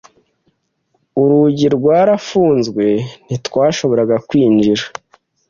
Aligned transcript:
Urugi 1.21 1.67
rwarafunzwe 1.75 2.85
ntitwashoboraga 3.25 4.15
kwinjira. 4.27 4.83